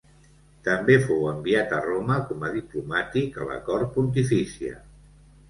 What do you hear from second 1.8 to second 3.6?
Roma com a diplomàtic a